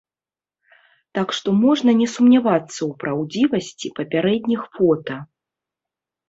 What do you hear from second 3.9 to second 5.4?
папярэдніх фота.